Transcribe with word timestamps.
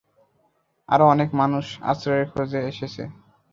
আরও 0.89 1.05
অনেক 1.07 1.29
মানুষ 1.41 1.65
আশ্রয়ের 1.91 2.27
খোঁজে 2.31 2.59
এসেছে। 2.71 3.03